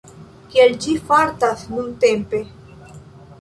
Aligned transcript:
Kiel 0.53 0.71
ĝi 0.85 0.95
fartas 1.09 1.61
nuntempe? 1.75 2.41